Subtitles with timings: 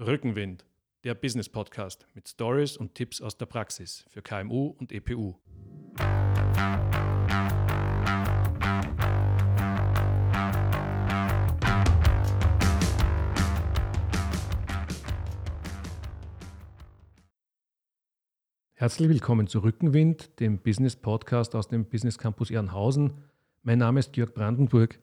[0.00, 0.64] Rückenwind,
[1.02, 5.34] der Business Podcast mit Stories und Tipps aus der Praxis für KMU und EPU.
[18.74, 23.24] Herzlich willkommen zu Rückenwind, dem Business Podcast aus dem Business Campus Ehrenhausen.
[23.64, 25.00] Mein Name ist Jörg Brandenburg.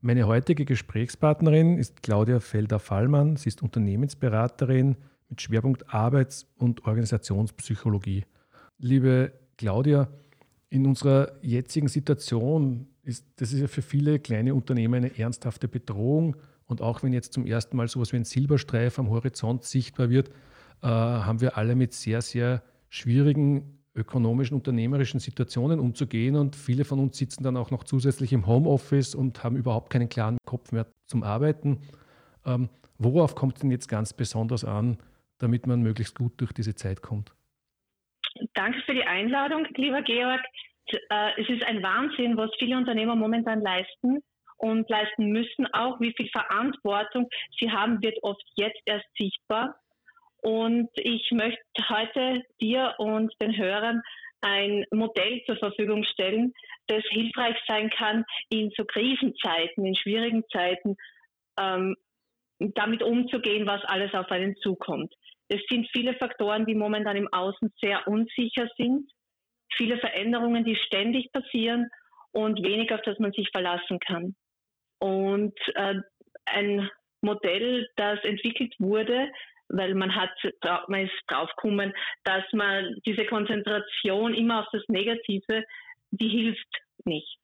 [0.00, 3.34] Meine heutige Gesprächspartnerin ist Claudia Felder-Fallmann.
[3.34, 4.96] Sie ist Unternehmensberaterin
[5.28, 8.24] mit Schwerpunkt Arbeits- und Organisationspsychologie.
[8.78, 10.08] Liebe Claudia,
[10.70, 16.36] in unserer jetzigen Situation ist das ist ja für viele kleine Unternehmen eine ernsthafte Bedrohung.
[16.66, 20.10] Und auch wenn jetzt zum ersten Mal so etwas wie ein Silberstreif am Horizont sichtbar
[20.10, 20.28] wird,
[20.80, 26.36] äh, haben wir alle mit sehr, sehr schwierigen ökonomischen, unternehmerischen Situationen umzugehen.
[26.36, 30.08] Und viele von uns sitzen dann auch noch zusätzlich im Homeoffice und haben überhaupt keinen
[30.08, 31.80] klaren Kopf mehr zum Arbeiten.
[32.46, 34.98] Ähm, worauf kommt es denn jetzt ganz besonders an,
[35.38, 37.32] damit man möglichst gut durch diese Zeit kommt?
[38.54, 40.40] Danke für die Einladung, lieber Georg.
[40.86, 44.22] Äh, es ist ein Wahnsinn, was viele Unternehmer momentan leisten
[44.56, 45.66] und leisten müssen.
[45.72, 47.28] Auch wie viel Verantwortung
[47.58, 49.76] sie haben, wird oft jetzt erst sichtbar.
[50.40, 54.02] Und ich möchte heute dir und den Hörern
[54.40, 56.52] ein Modell zur Verfügung stellen,
[56.86, 60.96] das hilfreich sein kann, in so Krisenzeiten, in schwierigen Zeiten,
[61.58, 61.96] ähm,
[62.60, 65.12] damit umzugehen, was alles auf einen zukommt.
[65.48, 69.10] Es sind viele Faktoren, die momentan im Außen sehr unsicher sind,
[69.72, 71.88] viele Veränderungen, die ständig passieren
[72.32, 74.36] und wenig, auf das man sich verlassen kann.
[75.00, 75.94] Und äh,
[76.46, 76.90] ein
[77.22, 79.30] Modell, das entwickelt wurde,
[79.68, 80.30] weil man hat,
[80.88, 81.92] man ist draufgekommen,
[82.24, 85.64] dass man diese Konzentration immer auf das Negative,
[86.10, 86.68] die hilft
[87.04, 87.38] nicht.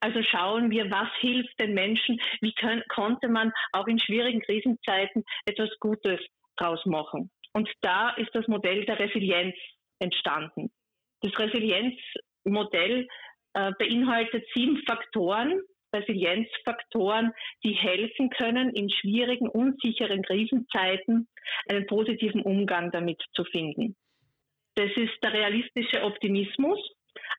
[0.00, 5.24] Also schauen wir, was hilft den Menschen, wie können, konnte man auch in schwierigen Krisenzeiten
[5.46, 6.20] etwas Gutes
[6.56, 7.30] draus machen.
[7.54, 9.54] Und da ist das Modell der Resilienz
[10.00, 10.70] entstanden.
[11.22, 13.08] Das Resilienzmodell
[13.54, 15.60] äh, beinhaltet sieben Faktoren,
[15.94, 17.32] Resilienzfaktoren,
[17.64, 21.28] die helfen können, in schwierigen, unsicheren Krisenzeiten
[21.68, 23.96] einen positiven Umgang damit zu finden.
[24.74, 26.80] Das ist der realistische Optimismus,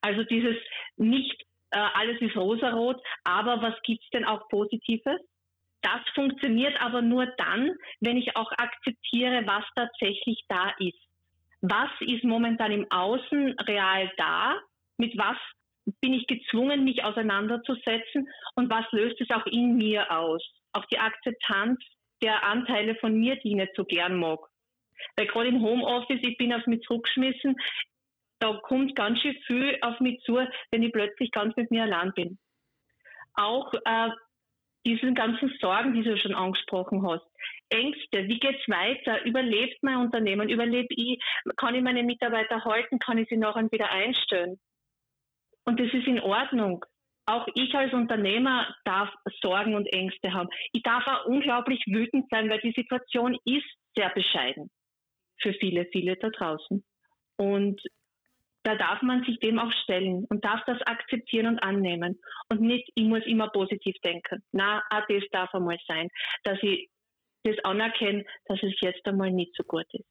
[0.02, 0.56] also dieses
[0.98, 5.20] nicht äh, alles ist rosarot, aber was gibt es denn auch Positives?
[5.82, 10.98] Das funktioniert aber nur dann, wenn ich auch akzeptiere, was tatsächlich da ist.
[11.62, 14.56] Was ist momentan im Außen real da?
[14.98, 15.38] Mit was
[16.02, 20.44] bin ich gezwungen, mich auseinanderzusetzen und was löst es auch in mir aus?
[20.74, 21.80] Auch die Akzeptanz
[22.22, 24.40] der Anteile von mir, die ich nicht so gern mag.
[25.16, 27.56] Weil gerade im Homeoffice, ich bin auf mich zurückgeschmissen,
[28.40, 30.40] da kommt ganz schön viel auf mich zu,
[30.72, 32.38] wenn ich plötzlich ganz mit mir allein bin.
[33.34, 34.10] Auch äh,
[34.86, 37.26] diese ganzen Sorgen, die du schon angesprochen hast.
[37.70, 39.26] Ängste, wie geht's weiter?
[39.26, 40.50] Überlebt mein Unternehmen?
[40.50, 41.22] Überlebe ich?
[41.58, 43.00] Kann ich meine Mitarbeiter halten?
[43.00, 44.60] Kann ich sie nachher wieder einstellen?
[45.66, 46.86] Und das ist in Ordnung.
[47.28, 49.10] Auch ich als Unternehmer darf
[49.42, 50.50] Sorgen und Ängste haben.
[50.74, 53.66] Ich darf auch unglaublich wütend sein, weil die Situation ist
[53.96, 54.70] sehr bescheiden
[55.42, 56.84] für viele, viele da draußen.
[57.38, 57.82] Und
[58.64, 62.20] da darf man sich dem auch stellen und darf das akzeptieren und annehmen.
[62.50, 64.44] Und nicht, ich muss immer positiv denken.
[64.52, 66.10] Na, auch das darf einmal sein,
[66.44, 66.90] dass ich
[67.44, 70.06] das anerkenne, dass es jetzt einmal nicht so gut ist.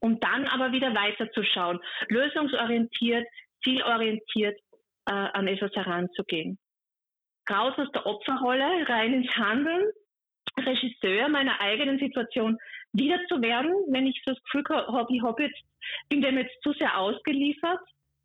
[0.00, 3.26] Um dann aber wieder weiterzuschauen, lösungsorientiert,
[3.64, 4.58] zielorientiert
[5.06, 6.58] äh, an etwas heranzugehen.
[7.50, 9.84] Raus aus der Opferrolle, rein ins Handeln,
[10.58, 12.58] Regisseur meiner eigenen Situation
[12.92, 15.60] wieder zu werden, wenn ich das Gefühl habe, ich habe jetzt,
[16.08, 17.80] bin dem jetzt zu sehr ausgeliefert,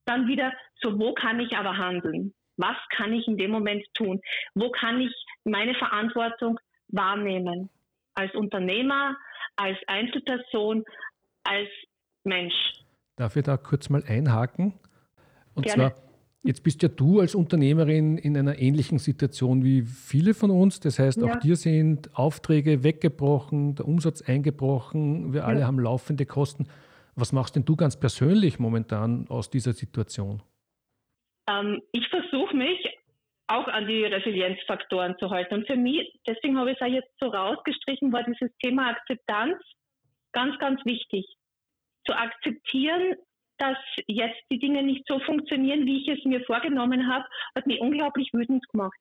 [0.05, 2.33] dann wieder so, wo kann ich aber handeln?
[2.57, 4.19] Was kann ich in dem Moment tun?
[4.55, 7.69] Wo kann ich meine Verantwortung wahrnehmen?
[8.15, 9.15] Als Unternehmer,
[9.55, 10.83] als Einzelperson,
[11.43, 11.69] als
[12.23, 12.55] Mensch.
[13.15, 14.79] Darf ich da kurz mal einhaken?
[15.55, 15.93] Und Gerne.
[15.93, 16.06] zwar,
[16.47, 20.79] Jetzt bist ja du als Unternehmerin in einer ähnlichen Situation wie viele von uns.
[20.79, 21.39] Das heißt, auch ja.
[21.39, 25.67] dir sind Aufträge weggebrochen, der Umsatz eingebrochen, wir alle ja.
[25.67, 26.69] haben laufende Kosten.
[27.15, 30.41] Was machst denn du ganz persönlich momentan aus dieser Situation?
[31.49, 32.79] Ähm, ich versuche mich
[33.47, 35.53] auch an die Resilienzfaktoren zu halten.
[35.53, 39.57] Und für mich, deswegen habe ich es auch jetzt so rausgestrichen, war dieses Thema Akzeptanz
[40.31, 41.25] ganz, ganz wichtig.
[42.05, 43.15] Zu akzeptieren,
[43.57, 43.77] dass
[44.07, 47.25] jetzt die Dinge nicht so funktionieren, wie ich es mir vorgenommen habe,
[47.55, 48.97] hat mich unglaublich wütend gemacht.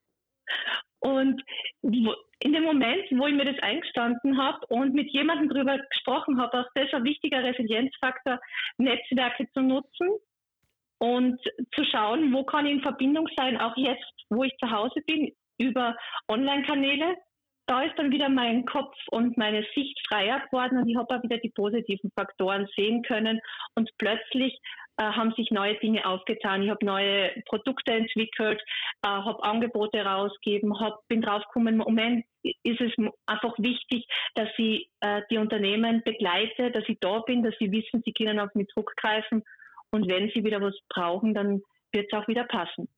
[1.01, 1.43] Und
[1.83, 6.61] in dem Moment, wo ich mir das eingestanden habe und mit jemandem darüber gesprochen habe,
[6.61, 8.41] auch das ist ein wichtiger Resilienzfaktor,
[8.79, 10.11] Netzwerke zu nutzen
[10.99, 11.41] und
[11.75, 15.33] zu schauen, wo kann ich in Verbindung sein, auch jetzt, wo ich zu Hause bin,
[15.59, 15.97] über
[16.29, 17.17] Online-Kanäle,
[17.67, 21.23] da ist dann wieder mein Kopf und meine Sicht freier geworden und ich habe auch
[21.23, 23.41] wieder die positiven Faktoren sehen können
[23.75, 24.61] und plötzlich
[24.99, 26.63] äh, haben sich neue Dinge aufgetan.
[26.63, 28.63] Ich habe neue Produkte entwickelt,
[29.03, 32.93] äh, habe Angebote rausgegeben, hab, bin draufgekommen, Moment ist es
[33.27, 38.03] einfach wichtig, dass ich äh, die Unternehmen begleite, dass ich da bin, dass sie wissen,
[38.05, 39.43] sie können auf mich zurückgreifen
[39.91, 41.63] und wenn sie wieder was brauchen, dann
[41.93, 42.89] wird es auch wieder passen.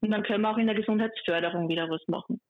[0.00, 2.40] Und dann können wir auch in der Gesundheitsförderung wieder was machen.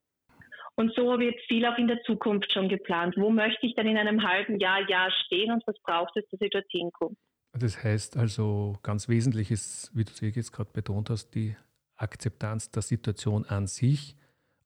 [0.79, 3.15] Und so jetzt viel auch in der Zukunft schon geplant.
[3.17, 6.39] Wo möchte ich dann in einem halben Jahr, Jahr stehen und was braucht es, dass
[6.39, 7.17] ich dorthin komme?
[7.51, 11.57] Das heißt also, ganz wesentlich ist, wie du es jetzt gerade betont hast, die
[11.97, 14.15] Akzeptanz der Situation an sich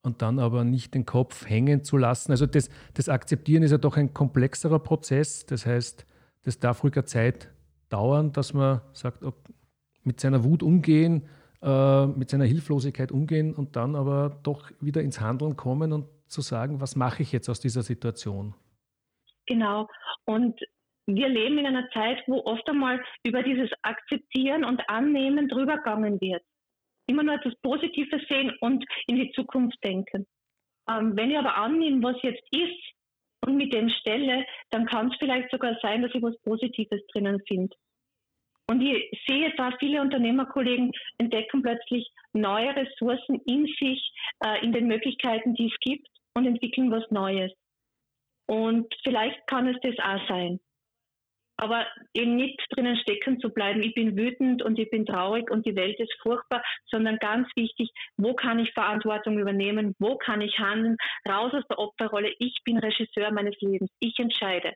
[0.03, 2.31] und dann aber nicht den Kopf hängen zu lassen.
[2.31, 5.47] Also das, das Akzeptieren ist ja doch ein komplexerer Prozess.
[5.47, 6.05] Das heißt,
[6.43, 7.49] das darf ruhiger Zeit
[7.89, 9.23] dauern, dass man sagt,
[10.03, 11.27] mit seiner Wut umgehen,
[11.63, 16.41] äh, mit seiner Hilflosigkeit umgehen und dann aber doch wieder ins Handeln kommen und zu
[16.41, 18.53] sagen, was mache ich jetzt aus dieser Situation?
[19.45, 19.87] Genau.
[20.25, 20.59] Und
[21.05, 26.19] wir leben in einer Zeit, wo oft einmal über dieses Akzeptieren und Annehmen drüber gegangen
[26.21, 26.41] wird.
[27.07, 30.25] Immer nur das Positive sehen und in die Zukunft denken.
[30.89, 32.93] Ähm, wenn ich aber annehme, was jetzt ist
[33.45, 37.41] und mit dem stelle, dann kann es vielleicht sogar sein, dass ich was Positives drinnen
[37.47, 37.75] finde.
[38.69, 44.13] Und ich sehe da, viele Unternehmerkollegen entdecken plötzlich neue Ressourcen in sich,
[44.45, 47.51] äh, in den Möglichkeiten, die es gibt und entwickeln was Neues.
[48.47, 50.59] Und vielleicht kann es das auch sein.
[51.57, 55.65] Aber eben nicht drinnen stecken zu bleiben, ich bin wütend und ich bin traurig und
[55.65, 60.57] die Welt ist furchtbar, sondern ganz wichtig, wo kann ich Verantwortung übernehmen, wo kann ich
[60.57, 60.97] handeln,
[61.29, 64.73] raus aus der Opferrolle, ich bin Regisseur meines Lebens, ich entscheide.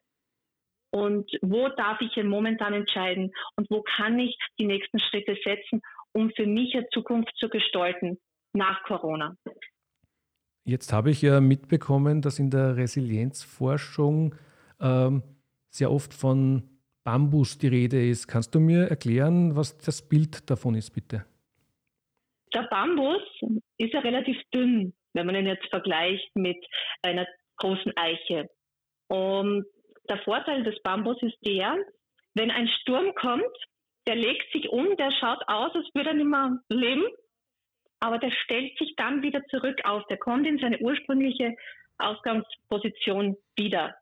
[0.92, 5.82] Und wo darf ich momentan entscheiden und wo kann ich die nächsten Schritte setzen,
[6.14, 8.18] um für mich eine Zukunft zu gestalten
[8.54, 9.36] nach Corona?
[10.64, 14.36] Jetzt habe ich ja mitbekommen, dass in der Resilienzforschung
[14.82, 15.24] ähm,
[15.70, 16.64] sehr oft von
[17.04, 18.28] Bambus die Rede ist.
[18.28, 21.26] Kannst du mir erklären, was das Bild davon ist, bitte?
[22.54, 23.22] Der Bambus
[23.78, 26.58] ist ja relativ dünn, wenn man ihn jetzt vergleicht mit
[27.02, 27.26] einer
[27.58, 28.50] großen Eiche.
[29.08, 29.66] Und
[30.10, 31.78] der Vorteil des Bambus ist der,
[32.34, 33.44] wenn ein Sturm kommt,
[34.08, 37.06] der legt sich um, der schaut aus, als würde er nicht mehr leben,
[38.00, 41.56] aber der stellt sich dann wieder zurück auf, der kommt in seine ursprüngliche
[41.98, 43.96] Ausgangsposition wieder.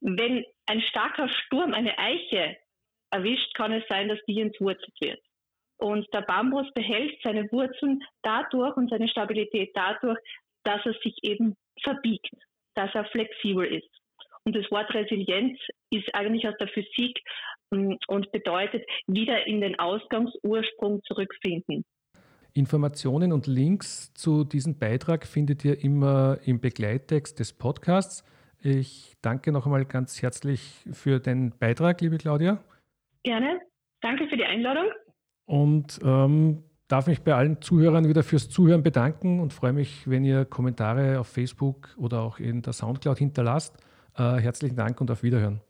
[0.00, 2.56] Wenn ein starker Sturm eine Eiche
[3.10, 5.20] erwischt, kann es sein, dass die entwurzelt wird.
[5.78, 10.18] Und der Bambus behält seine Wurzeln dadurch und seine Stabilität dadurch,
[10.62, 12.30] dass er sich eben verbiegt,
[12.74, 14.01] dass er flexibel ist.
[14.44, 15.58] Und das Wort Resilienz
[15.90, 17.20] ist eigentlich aus der Physik
[17.72, 21.84] ähm, und bedeutet wieder in den Ausgangsursprung zurückfinden.
[22.54, 28.24] Informationen und Links zu diesem Beitrag findet ihr immer im Begleittext des Podcasts.
[28.60, 32.62] Ich danke noch einmal ganz herzlich für den Beitrag, liebe Claudia.
[33.24, 33.60] Gerne.
[34.02, 34.86] Danke für die Einladung.
[35.46, 40.24] Und ähm, darf mich bei allen Zuhörern wieder fürs Zuhören bedanken und freue mich, wenn
[40.24, 43.78] ihr Kommentare auf Facebook oder auch in der Soundcloud hinterlasst.
[44.16, 45.60] Äh, herzlichen Dank und auf Wiederhören.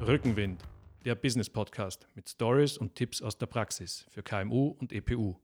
[0.00, 0.62] Rückenwind,
[1.04, 5.34] der Business Podcast mit Stories und Tipps aus der Praxis für KMU und EPU.